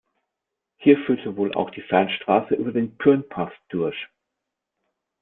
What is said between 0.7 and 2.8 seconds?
Hier führte wohl auch die Fernstraße über